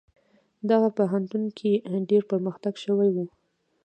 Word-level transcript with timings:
دغه 0.69 0.87
پوهنتون 0.97 1.43
کې 1.57 1.71
ډیر 2.09 2.23
پرمختګ 2.31 2.73
شوی 2.83 3.09
و. 3.11 3.17